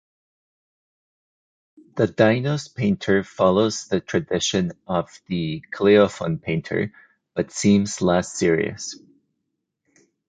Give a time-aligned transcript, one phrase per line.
[1.95, 6.91] The Dinos painter follows the tradition of the Kleophon painter
[7.35, 8.97] but seems less serious.